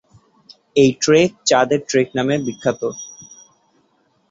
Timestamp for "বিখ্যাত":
2.45-2.81